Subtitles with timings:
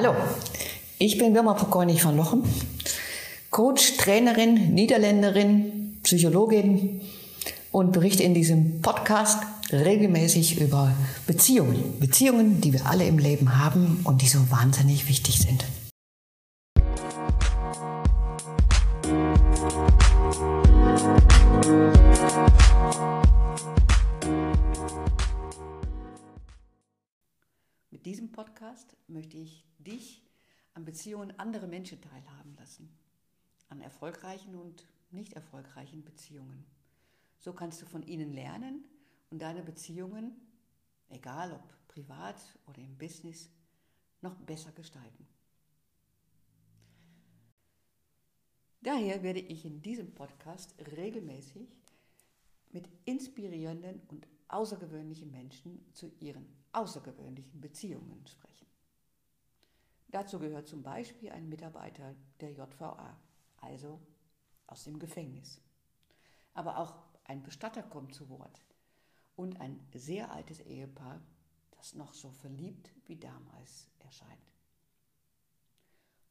[0.00, 0.14] Hallo,
[1.00, 2.44] ich bin Wilma Pokornig von Lochem,
[3.50, 7.00] Coach, Trainerin, Niederländerin, Psychologin
[7.72, 9.42] und berichte in diesem Podcast
[9.72, 10.94] regelmäßig über
[11.26, 11.98] Beziehungen.
[11.98, 15.64] Beziehungen, die wir alle im Leben haben und die so wahnsinnig wichtig sind.
[28.08, 30.22] Diesem Podcast möchte ich dich
[30.72, 32.88] an Beziehungen anderer Menschen teilhaben lassen.
[33.68, 36.64] An erfolgreichen und nicht erfolgreichen Beziehungen.
[37.38, 38.82] So kannst du von ihnen lernen
[39.28, 40.40] und deine Beziehungen,
[41.10, 43.50] egal ob privat oder im Business,
[44.22, 45.28] noch besser gestalten.
[48.80, 51.76] Daher werde ich in diesem Podcast regelmäßig
[52.70, 58.66] mit inspirierenden und außergewöhnlichen Menschen zu ihren außergewöhnlichen Beziehungen sprechen.
[60.08, 63.16] Dazu gehört zum Beispiel ein Mitarbeiter der JVA,
[63.58, 64.00] also
[64.66, 65.60] aus dem Gefängnis.
[66.54, 68.62] Aber auch ein Bestatter kommt zu Wort
[69.36, 71.20] und ein sehr altes Ehepaar,
[71.76, 74.52] das noch so verliebt wie damals erscheint.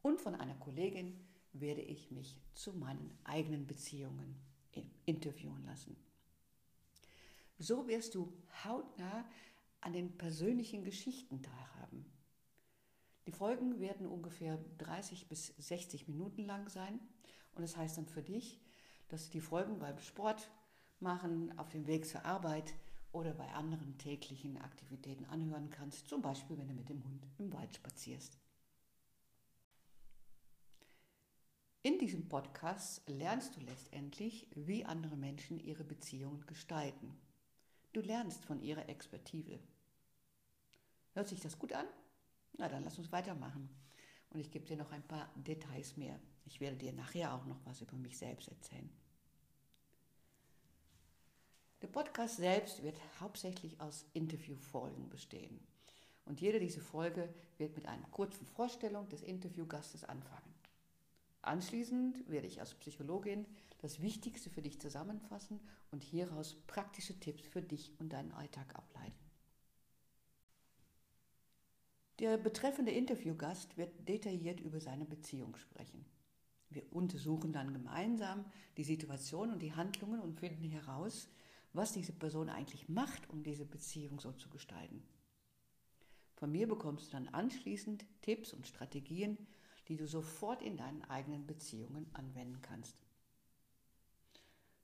[0.02, 4.40] Und von einer Kollegin werde ich mich zu meinen eigenen Beziehungen
[5.06, 5.96] interviewen lassen.
[7.60, 8.32] So wirst du
[8.64, 9.26] hautnah
[9.82, 12.06] an den persönlichen Geschichten teilhaben.
[13.26, 17.00] Die Folgen werden ungefähr 30 bis 60 Minuten lang sein
[17.56, 18.62] und das heißt dann für dich,
[19.10, 20.50] dass du die Folgen beim Sport
[21.00, 22.74] machen, auf dem Weg zur Arbeit
[23.12, 27.52] oder bei anderen täglichen Aktivitäten anhören kannst, zum Beispiel wenn du mit dem Hund im
[27.54, 28.38] Wald spazierst.
[31.82, 37.18] In diesem Podcast lernst du letztendlich, wie andere Menschen ihre Beziehungen gestalten.
[37.98, 39.58] Du lernst von ihrer Expertise.
[41.16, 41.88] Hört sich das gut an?
[42.56, 43.68] Na, dann lass uns weitermachen.
[44.30, 46.20] Und ich gebe dir noch ein paar Details mehr.
[46.46, 48.88] Ich werde dir nachher auch noch was über mich selbst erzählen.
[51.82, 55.60] Der Podcast selbst wird hauptsächlich aus Interviewfolgen bestehen.
[56.26, 60.54] Und jede dieser Folge wird mit einer kurzen Vorstellung des Interviewgastes anfangen.
[61.48, 63.46] Anschließend werde ich als Psychologin
[63.82, 69.16] das Wichtigste für dich zusammenfassen und hieraus praktische Tipps für dich und deinen Alltag ableiten.
[72.20, 76.04] Der betreffende Interviewgast wird detailliert über seine Beziehung sprechen.
[76.70, 78.44] Wir untersuchen dann gemeinsam
[78.76, 81.30] die Situation und die Handlungen und finden heraus,
[81.72, 85.02] was diese Person eigentlich macht, um diese Beziehung so zu gestalten.
[86.36, 89.38] Von mir bekommst du dann anschließend Tipps und Strategien,
[89.88, 92.98] die du sofort in deinen eigenen Beziehungen anwenden kannst.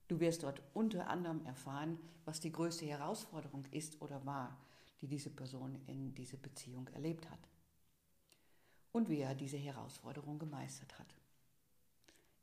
[0.08, 4.58] Du wirst dort unter anderem erfahren, was die größte Herausforderung ist oder war,
[5.02, 7.40] die diese Person in dieser Beziehung erlebt hat.
[8.91, 11.16] Und wie er diese Herausforderung gemeistert hat.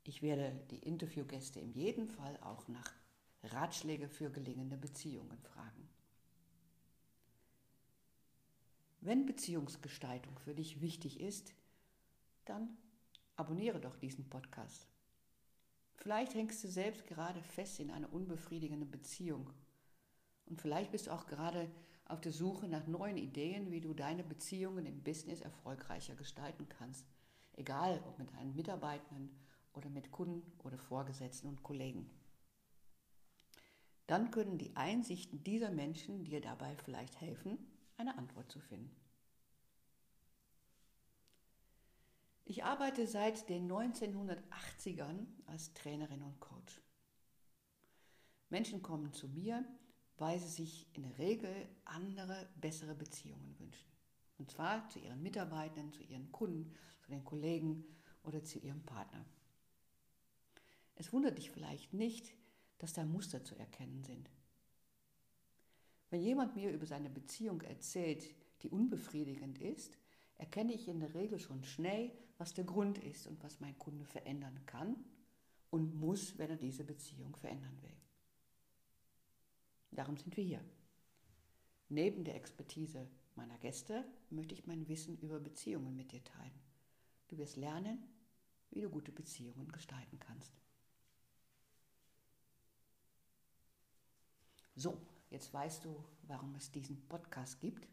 [0.03, 2.93] Ich werde die Interviewgäste in jedem Fall auch nach
[3.43, 5.87] Ratschläge für gelingende Beziehungen fragen.
[8.99, 11.53] Wenn Beziehungsgestaltung für dich wichtig ist,
[12.51, 12.77] dann
[13.35, 14.87] abonniere doch diesen Podcast.
[15.95, 19.49] Vielleicht hängst du selbst gerade fest in einer unbefriedigenden Beziehung.
[20.45, 21.71] Und vielleicht bist du auch gerade
[22.05, 27.05] auf der Suche nach neuen Ideen, wie du deine Beziehungen im Business erfolgreicher gestalten kannst.
[27.53, 29.29] Egal ob mit deinen Mitarbeitern
[29.73, 32.09] oder mit Kunden oder Vorgesetzten und Kollegen.
[34.07, 37.57] Dann können die Einsichten dieser Menschen dir dabei vielleicht helfen,
[37.95, 38.93] eine Antwort zu finden.
[42.51, 46.81] Ich arbeite seit den 1980ern als Trainerin und Coach.
[48.49, 49.63] Menschen kommen zu mir,
[50.17, 53.89] weil sie sich in der Regel andere, bessere Beziehungen wünschen.
[54.37, 57.85] Und zwar zu ihren Mitarbeitern, zu ihren Kunden, zu den Kollegen
[58.23, 59.25] oder zu ihrem Partner.
[60.95, 62.33] Es wundert dich vielleicht nicht,
[62.79, 64.29] dass da Muster zu erkennen sind.
[66.09, 68.25] Wenn jemand mir über seine Beziehung erzählt,
[68.61, 69.97] die unbefriedigend ist,
[70.35, 72.11] erkenne ich in der Regel schon schnell,
[72.41, 74.95] was der Grund ist und was mein Kunde verändern kann
[75.69, 77.95] und muss, wenn er diese Beziehung verändern will.
[79.91, 80.65] Darum sind wir hier.
[81.89, 86.59] Neben der Expertise meiner Gäste möchte ich mein Wissen über Beziehungen mit dir teilen.
[87.27, 88.03] Du wirst lernen,
[88.71, 90.51] wie du gute Beziehungen gestalten kannst.
[94.73, 94.99] So,
[95.29, 97.87] jetzt weißt du, warum es diesen Podcast gibt.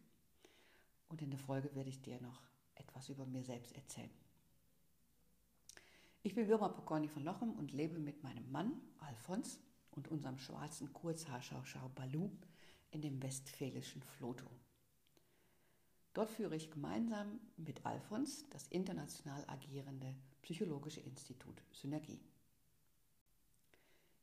[1.11, 2.41] Und in der Folge werde ich dir noch
[2.77, 4.28] etwas über mir selbst erzählen.
[6.29, 9.59] Ich bin Wilma Pokorny von Lochem und lebe mit meinem Mann Alfons
[9.93, 12.31] und unserem schwarzen Kurzhaarschauschau Balu
[12.91, 14.45] in dem westfälischen Floto.
[16.13, 22.21] Dort führe ich gemeinsam mit Alfons das international agierende Psychologische Institut Synergie.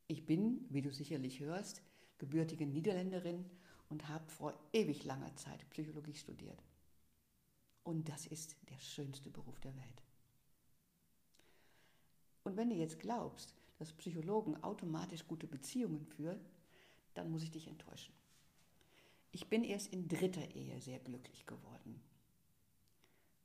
[0.06, 1.82] Ich bin, wie du sicherlich hörst,
[2.18, 3.50] gebürtige Niederländerin
[3.88, 6.62] und habe vor ewig langer Zeit Psychologie studiert.
[7.82, 10.06] Und das ist der schönste Beruf der Welt.
[12.46, 16.38] Und wenn du jetzt glaubst, dass Psychologen automatisch gute Beziehungen führen,
[17.14, 18.14] dann muss ich dich enttäuschen.
[19.32, 22.00] Ich bin erst in dritter Ehe sehr glücklich geworden.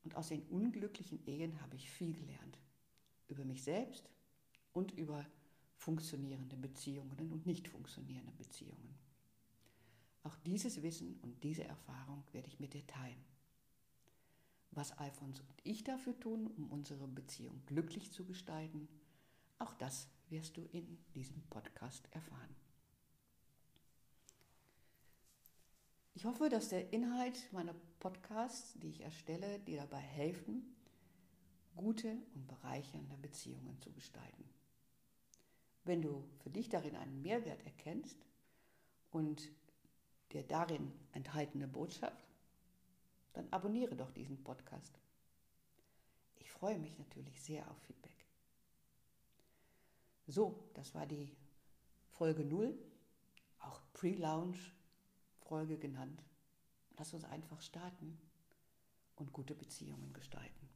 [0.03, 2.59] Und aus den unglücklichen Ehen habe ich viel gelernt.
[3.27, 4.07] Über mich selbst
[4.71, 5.25] und über
[5.77, 8.93] funktionierende Beziehungen und nicht funktionierende Beziehungen.
[10.21, 13.25] Auch dieses Wissen und diese Erfahrung werde ich mit dir teilen.
[14.71, 18.87] Was Alfons und ich dafür tun, um unsere Beziehung glücklich zu gestalten,
[19.59, 22.55] auch das wirst du in diesem Podcast erfahren.
[26.13, 30.75] Ich hoffe, dass der Inhalt meiner Podcasts, die ich erstelle, dir dabei helfen,
[31.75, 34.43] gute und bereichernde Beziehungen zu gestalten.
[35.83, 38.17] Wenn du für dich darin einen Mehrwert erkennst
[39.11, 39.51] und
[40.33, 42.30] der darin enthaltene Botschaft,
[43.33, 44.99] dann abonniere doch diesen Podcast.
[46.39, 48.25] Ich freue mich natürlich sehr auf Feedback.
[50.27, 51.35] So, das war die
[52.09, 52.77] Folge 0,
[53.59, 54.59] auch Pre-Lounge
[55.39, 56.23] Folge genannt.
[56.97, 58.17] Lass uns einfach starten
[59.15, 60.69] und gute Beziehungen gestalten.